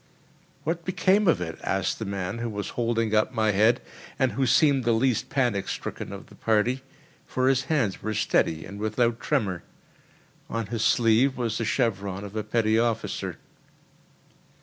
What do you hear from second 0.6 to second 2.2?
"What became of it?" asked the